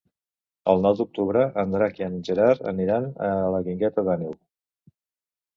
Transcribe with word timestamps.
El 0.71 0.79
nou 0.85 0.95
d'octubre 1.01 1.43
en 1.63 1.75
Drac 1.75 2.01
i 2.01 2.05
en 2.07 2.15
Gerard 2.29 2.65
aniran 2.73 3.05
a 3.29 3.31
la 3.57 3.63
Guingueta 3.69 4.07
d'Àneu. 4.09 4.37